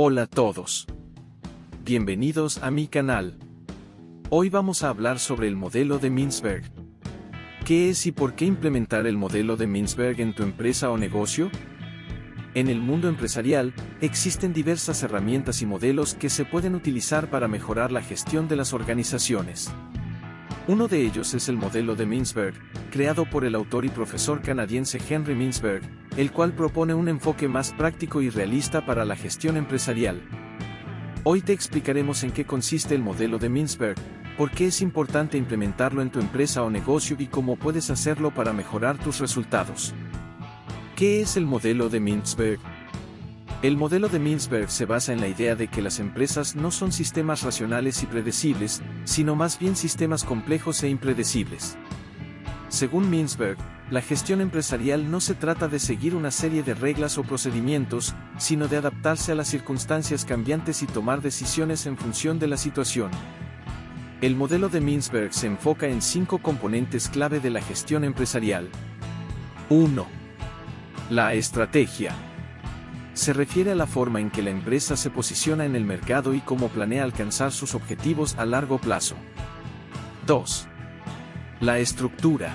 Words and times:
Hola 0.00 0.22
a 0.22 0.26
todos. 0.28 0.86
Bienvenidos 1.84 2.58
a 2.58 2.70
mi 2.70 2.86
canal. 2.86 3.36
Hoy 4.30 4.48
vamos 4.48 4.84
a 4.84 4.90
hablar 4.90 5.18
sobre 5.18 5.48
el 5.48 5.56
modelo 5.56 5.98
de 5.98 6.08
Mintzberg. 6.08 6.70
¿Qué 7.64 7.90
es 7.90 8.06
y 8.06 8.12
por 8.12 8.36
qué 8.36 8.44
implementar 8.44 9.08
el 9.08 9.16
modelo 9.16 9.56
de 9.56 9.66
Mintzberg 9.66 10.20
en 10.20 10.36
tu 10.36 10.44
empresa 10.44 10.92
o 10.92 10.98
negocio? 10.98 11.50
En 12.54 12.68
el 12.68 12.80
mundo 12.80 13.08
empresarial, 13.08 13.74
existen 14.00 14.52
diversas 14.52 15.02
herramientas 15.02 15.62
y 15.62 15.66
modelos 15.66 16.14
que 16.14 16.30
se 16.30 16.44
pueden 16.44 16.76
utilizar 16.76 17.28
para 17.28 17.48
mejorar 17.48 17.90
la 17.90 18.00
gestión 18.00 18.46
de 18.46 18.54
las 18.54 18.72
organizaciones. 18.72 19.68
Uno 20.68 20.86
de 20.86 21.00
ellos 21.00 21.32
es 21.32 21.48
el 21.48 21.56
modelo 21.56 21.96
de 21.96 22.04
Mintzberg, 22.04 22.52
creado 22.90 23.24
por 23.24 23.46
el 23.46 23.54
autor 23.54 23.86
y 23.86 23.88
profesor 23.88 24.42
canadiense 24.42 25.00
Henry 25.08 25.34
Mintzberg, 25.34 25.80
el 26.18 26.30
cual 26.30 26.52
propone 26.52 26.92
un 26.92 27.08
enfoque 27.08 27.48
más 27.48 27.72
práctico 27.72 28.20
y 28.20 28.28
realista 28.28 28.84
para 28.84 29.06
la 29.06 29.16
gestión 29.16 29.56
empresarial. 29.56 30.20
Hoy 31.24 31.40
te 31.40 31.54
explicaremos 31.54 32.22
en 32.22 32.32
qué 32.32 32.44
consiste 32.44 32.94
el 32.94 33.00
modelo 33.00 33.38
de 33.38 33.48
Mintzberg, 33.48 33.96
por 34.36 34.50
qué 34.50 34.66
es 34.66 34.82
importante 34.82 35.38
implementarlo 35.38 36.02
en 36.02 36.10
tu 36.10 36.20
empresa 36.20 36.62
o 36.62 36.68
negocio 36.68 37.16
y 37.18 37.28
cómo 37.28 37.56
puedes 37.56 37.88
hacerlo 37.88 38.34
para 38.34 38.52
mejorar 38.52 38.98
tus 38.98 39.20
resultados. 39.20 39.94
¿Qué 40.96 41.22
es 41.22 41.38
el 41.38 41.46
modelo 41.46 41.88
de 41.88 42.00
Mintzberg? 42.00 42.60
El 43.60 43.76
modelo 43.76 44.08
de 44.08 44.20
Mintzberg 44.20 44.70
se 44.70 44.86
basa 44.86 45.12
en 45.12 45.20
la 45.20 45.26
idea 45.26 45.56
de 45.56 45.66
que 45.66 45.82
las 45.82 45.98
empresas 45.98 46.54
no 46.54 46.70
son 46.70 46.92
sistemas 46.92 47.42
racionales 47.42 48.04
y 48.04 48.06
predecibles, 48.06 48.82
sino 49.02 49.34
más 49.34 49.58
bien 49.58 49.74
sistemas 49.74 50.22
complejos 50.22 50.80
e 50.84 50.88
impredecibles. 50.88 51.76
Según 52.68 53.10
Mintzberg, 53.10 53.58
la 53.90 54.00
gestión 54.00 54.40
empresarial 54.40 55.10
no 55.10 55.18
se 55.20 55.34
trata 55.34 55.66
de 55.66 55.80
seguir 55.80 56.14
una 56.14 56.30
serie 56.30 56.62
de 56.62 56.74
reglas 56.74 57.18
o 57.18 57.24
procedimientos, 57.24 58.14
sino 58.38 58.68
de 58.68 58.76
adaptarse 58.76 59.32
a 59.32 59.34
las 59.34 59.48
circunstancias 59.48 60.24
cambiantes 60.24 60.84
y 60.84 60.86
tomar 60.86 61.20
decisiones 61.20 61.86
en 61.86 61.96
función 61.96 62.38
de 62.38 62.46
la 62.46 62.58
situación. 62.58 63.10
El 64.20 64.36
modelo 64.36 64.68
de 64.68 64.80
Mintzberg 64.80 65.34
se 65.34 65.48
enfoca 65.48 65.88
en 65.88 66.00
cinco 66.00 66.38
componentes 66.38 67.08
clave 67.08 67.40
de 67.40 67.50
la 67.50 67.60
gestión 67.60 68.04
empresarial. 68.04 68.68
1. 69.68 70.06
La 71.10 71.34
estrategia 71.34 72.14
se 73.18 73.32
refiere 73.32 73.72
a 73.72 73.74
la 73.74 73.88
forma 73.88 74.20
en 74.20 74.30
que 74.30 74.42
la 74.42 74.50
empresa 74.50 74.96
se 74.96 75.10
posiciona 75.10 75.64
en 75.64 75.74
el 75.74 75.84
mercado 75.84 76.34
y 76.34 76.40
cómo 76.40 76.68
planea 76.68 77.02
alcanzar 77.02 77.50
sus 77.50 77.74
objetivos 77.74 78.36
a 78.38 78.46
largo 78.46 78.78
plazo. 78.78 79.16
2. 80.28 80.68
La 81.58 81.80
estructura. 81.80 82.54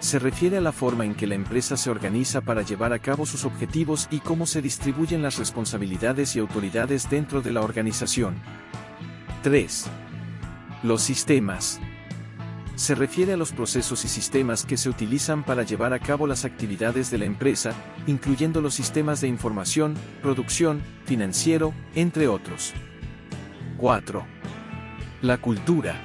Se 0.00 0.18
refiere 0.18 0.58
a 0.58 0.60
la 0.60 0.72
forma 0.72 1.06
en 1.06 1.14
que 1.14 1.26
la 1.26 1.34
empresa 1.34 1.78
se 1.78 1.88
organiza 1.88 2.42
para 2.42 2.60
llevar 2.60 2.92
a 2.92 2.98
cabo 2.98 3.24
sus 3.24 3.46
objetivos 3.46 4.06
y 4.10 4.18
cómo 4.18 4.44
se 4.44 4.60
distribuyen 4.60 5.22
las 5.22 5.38
responsabilidades 5.38 6.36
y 6.36 6.40
autoridades 6.40 7.08
dentro 7.08 7.40
de 7.40 7.52
la 7.52 7.62
organización. 7.62 8.34
3. 9.42 9.86
Los 10.82 11.00
sistemas 11.00 11.80
se 12.76 12.94
refiere 12.94 13.34
a 13.34 13.36
los 13.36 13.52
procesos 13.52 14.04
y 14.04 14.08
sistemas 14.08 14.64
que 14.64 14.76
se 14.76 14.88
utilizan 14.88 15.44
para 15.44 15.62
llevar 15.62 15.92
a 15.92 16.00
cabo 16.00 16.26
las 16.26 16.44
actividades 16.44 17.10
de 17.10 17.18
la 17.18 17.24
empresa, 17.24 17.72
incluyendo 18.06 18.60
los 18.60 18.74
sistemas 18.74 19.20
de 19.20 19.28
información, 19.28 19.94
producción, 20.22 20.82
financiero, 21.04 21.72
entre 21.94 22.26
otros. 22.26 22.74
4. 23.76 24.26
La 25.22 25.38
cultura. 25.38 26.00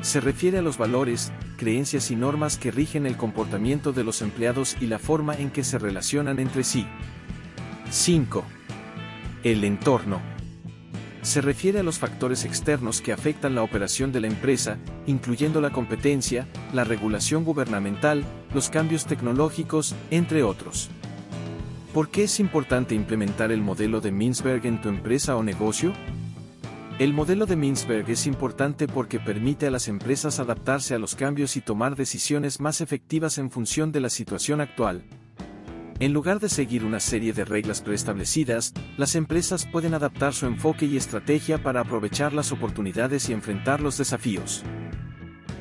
Se 0.00 0.20
refiere 0.20 0.58
a 0.58 0.62
los 0.62 0.78
valores, 0.78 1.32
creencias 1.56 2.10
y 2.10 2.16
normas 2.16 2.56
que 2.56 2.70
rigen 2.70 3.06
el 3.06 3.16
comportamiento 3.16 3.92
de 3.92 4.04
los 4.04 4.22
empleados 4.22 4.76
y 4.80 4.86
la 4.86 4.98
forma 4.98 5.34
en 5.34 5.50
que 5.50 5.64
se 5.64 5.78
relacionan 5.78 6.38
entre 6.38 6.64
sí. 6.64 6.86
5. 7.90 8.44
El 9.44 9.64
entorno 9.64 10.37
se 11.28 11.42
refiere 11.42 11.80
a 11.80 11.82
los 11.82 11.98
factores 11.98 12.46
externos 12.46 13.02
que 13.02 13.12
afectan 13.12 13.54
la 13.54 13.62
operación 13.62 14.12
de 14.12 14.20
la 14.22 14.28
empresa, 14.28 14.78
incluyendo 15.06 15.60
la 15.60 15.68
competencia, 15.68 16.48
la 16.72 16.84
regulación 16.84 17.44
gubernamental, 17.44 18.24
los 18.54 18.70
cambios 18.70 19.04
tecnológicos, 19.04 19.94
entre 20.10 20.42
otros. 20.42 20.88
¿Por 21.92 22.08
qué 22.08 22.24
es 22.24 22.40
importante 22.40 22.94
implementar 22.94 23.52
el 23.52 23.60
modelo 23.60 24.00
de 24.00 24.10
Mintzberg 24.10 24.64
en 24.64 24.80
tu 24.80 24.88
empresa 24.88 25.36
o 25.36 25.42
negocio? 25.42 25.92
El 26.98 27.12
modelo 27.12 27.44
de 27.44 27.56
Mintzberg 27.56 28.08
es 28.08 28.26
importante 28.26 28.88
porque 28.88 29.20
permite 29.20 29.66
a 29.66 29.70
las 29.70 29.88
empresas 29.88 30.40
adaptarse 30.40 30.94
a 30.94 30.98
los 30.98 31.14
cambios 31.14 31.58
y 31.58 31.60
tomar 31.60 31.94
decisiones 31.94 32.58
más 32.58 32.80
efectivas 32.80 33.36
en 33.36 33.50
función 33.50 33.92
de 33.92 34.00
la 34.00 34.08
situación 34.08 34.62
actual, 34.62 35.04
en 36.00 36.12
lugar 36.12 36.38
de 36.38 36.48
seguir 36.48 36.84
una 36.84 37.00
serie 37.00 37.32
de 37.32 37.44
reglas 37.44 37.80
preestablecidas, 37.80 38.72
las 38.96 39.16
empresas 39.16 39.66
pueden 39.66 39.94
adaptar 39.94 40.32
su 40.32 40.46
enfoque 40.46 40.86
y 40.86 40.96
estrategia 40.96 41.62
para 41.62 41.80
aprovechar 41.80 42.32
las 42.32 42.52
oportunidades 42.52 43.28
y 43.28 43.32
enfrentar 43.32 43.80
los 43.80 43.98
desafíos. 43.98 44.62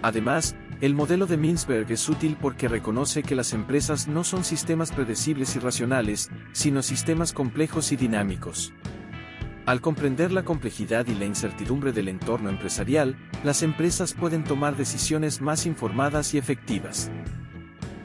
Además, 0.03 0.55
el 0.79 0.93
modelo 0.93 1.25
de 1.25 1.37
Mintzberg 1.37 1.91
es 1.91 2.07
útil 2.07 2.37
porque 2.39 2.67
reconoce 2.67 3.23
que 3.23 3.33
las 3.33 3.53
empresas 3.53 4.07
no 4.07 4.23
son 4.23 4.43
sistemas 4.43 4.91
predecibles 4.91 5.55
y 5.55 5.59
racionales, 5.59 6.29
sino 6.51 6.83
sistemas 6.83 7.33
complejos 7.33 7.91
y 7.91 7.95
dinámicos. 7.95 8.73
Al 9.65 9.81
comprender 9.81 10.31
la 10.31 10.43
complejidad 10.43 11.07
y 11.07 11.15
la 11.15 11.25
incertidumbre 11.25 11.93
del 11.93 12.09
entorno 12.09 12.49
empresarial, 12.49 13.17
las 13.43 13.63
empresas 13.63 14.13
pueden 14.13 14.43
tomar 14.43 14.77
decisiones 14.77 15.41
más 15.41 15.65
informadas 15.65 16.35
y 16.35 16.37
efectivas. 16.37 17.09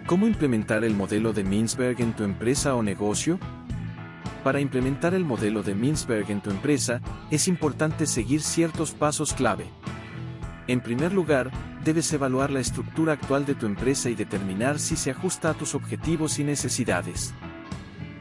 ¿Cómo 0.07 0.27
implementar 0.27 0.85
el 0.85 0.95
modelo 0.95 1.33
de 1.33 1.45
Mintzberg 1.45 2.01
en 2.01 2.13
tu 2.13 2.25
empresa 2.25 2.75
o 2.75 2.83
negocio? 2.83 3.39
Para 4.43 4.61
implementar 4.61 5.15
el 5.15 5.25
modelo 5.25 5.63
de 5.63 5.77
Mintzberg 5.77 6.29
en 6.31 6.41
tu 6.41 6.51
empresa, 6.51 7.01
es 7.31 7.47
importante 7.47 8.07
seguir 8.07 8.43
ciertos 8.43 8.91
pasos 8.91 9.33
clave. 9.33 9.67
En 10.67 10.81
primer 10.81 11.13
lugar, 11.13 11.53
debes 11.85 12.13
evaluar 12.13 12.51
la 12.51 12.59
estructura 12.59 13.13
actual 13.13 13.47
de 13.47 13.55
tu 13.55 13.67
empresa 13.67 14.11
y 14.11 14.17
determinar 14.17 14.81
si 14.81 14.97
se 14.97 15.13
ajusta 15.13 15.51
a 15.51 15.55
tus 15.55 15.75
objetivos 15.77 16.41
y 16.41 16.45
necesidades. 16.45 17.33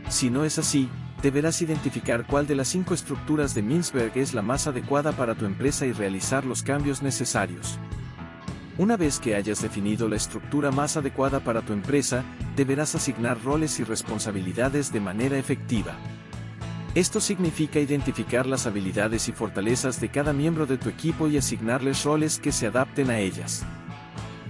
Si 0.08 0.30
no 0.30 0.46
es 0.46 0.60
así, 0.60 0.88
deberás 1.24 1.64
identificar 1.64 2.28
cuál 2.28 2.46
de 2.46 2.56
las 2.56 2.68
cinco 2.68 2.94
estructuras 2.94 3.56
de 3.56 3.64
Mintzberg 3.64 4.16
es 4.18 4.36
la 4.36 4.44
más 4.44 4.68
adecuada 4.68 5.14
para 5.14 5.34
tu 5.34 5.46
empresa 5.46 5.88
y 5.88 5.94
realizar 5.94 6.46
los 6.46 6.62
cambios 6.62 7.02
necesarios. 7.02 7.80
Una 8.82 8.98
vez 8.98 9.20
que 9.20 9.36
hayas 9.36 9.62
definido 9.62 10.10
la 10.10 10.16
estructura 10.16 10.72
más 10.72 10.98
adecuada 10.98 11.40
para 11.40 11.62
tu 11.62 11.72
empresa, 11.72 12.24
deberás 12.56 12.96
asignar 12.96 13.40
roles 13.44 13.80
y 13.80 13.84
responsabilidades 13.84 14.92
de 14.92 15.00
manera 15.00 15.38
efectiva. 15.38 15.94
Esto 16.96 17.22
significa 17.22 17.80
identificar 17.80 18.48
las 18.48 18.66
habilidades 18.66 19.30
y 19.30 19.34
fortalezas 19.34 20.02
de 20.02 20.10
cada 20.10 20.34
miembro 20.34 20.66
de 20.66 20.80
tu 20.80 20.90
equipo 20.90 21.28
y 21.28 21.38
asignarles 21.38 22.04
roles 22.04 22.40
que 22.40 22.52
se 22.52 22.66
adapten 22.66 23.12
a 23.12 23.20
ellas. 23.20 23.64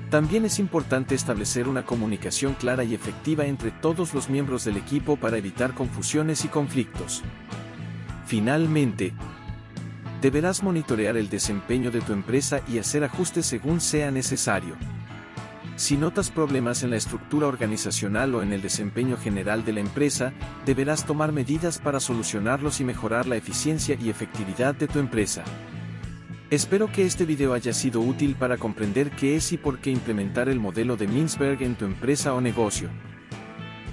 También 0.09 0.45
es 0.45 0.59
importante 0.59 1.13
establecer 1.13 1.67
una 1.67 1.85
comunicación 1.85 2.53
clara 2.53 2.85
y 2.85 2.93
efectiva 2.93 3.45
entre 3.47 3.71
todos 3.71 4.13
los 4.13 4.29
miembros 4.29 4.63
del 4.63 4.77
equipo 4.77 5.17
para 5.17 5.39
evitar 5.39 5.73
confusiones 5.73 6.45
y 6.45 6.47
conflictos. 6.47 7.21
Finalmente, 8.25 9.13
Deberás 10.21 10.61
monitorear 10.61 11.17
el 11.17 11.29
desempeño 11.29 11.89
de 11.89 12.01
tu 12.01 12.13
empresa 12.13 12.61
y 12.67 12.77
hacer 12.77 13.03
ajustes 13.03 13.45
según 13.45 13.81
sea 13.81 14.11
necesario. 14.11 14.75
Si 15.75 15.97
notas 15.97 16.29
problemas 16.29 16.83
en 16.83 16.91
la 16.91 16.97
estructura 16.97 17.47
organizacional 17.47 18.35
o 18.35 18.43
en 18.43 18.53
el 18.53 18.61
desempeño 18.61 19.17
general 19.17 19.65
de 19.65 19.73
la 19.73 19.79
empresa, 19.79 20.31
deberás 20.63 21.07
tomar 21.07 21.31
medidas 21.31 21.79
para 21.79 21.99
solucionarlos 21.99 22.79
y 22.81 22.83
mejorar 22.83 23.25
la 23.25 23.35
eficiencia 23.35 23.97
y 23.99 24.11
efectividad 24.11 24.75
de 24.75 24.87
tu 24.87 24.99
empresa. 24.99 25.43
Espero 26.51 26.91
que 26.91 27.05
este 27.05 27.25
video 27.25 27.53
haya 27.53 27.73
sido 27.73 28.01
útil 28.01 28.35
para 28.35 28.57
comprender 28.57 29.09
qué 29.09 29.37
es 29.37 29.53
y 29.53 29.57
por 29.57 29.79
qué 29.79 29.89
implementar 29.89 30.49
el 30.49 30.59
modelo 30.59 30.97
de 30.97 31.07
Mintzberg 31.07 31.63
en 31.63 31.75
tu 31.75 31.85
empresa 31.85 32.35
o 32.35 32.41
negocio. 32.41 32.89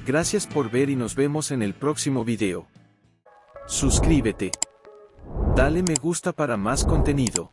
Gracias 0.04 0.46
por 0.46 0.70
ver 0.70 0.90
y 0.90 0.96
nos 0.96 1.14
vemos 1.14 1.52
en 1.52 1.62
el 1.62 1.72
próximo 1.72 2.24
video. 2.24 2.66
Suscríbete. 3.66 4.50
Dale 5.58 5.82
me 5.82 5.94
gusta 5.96 6.32
para 6.32 6.56
más 6.56 6.84
contenido. 6.84 7.50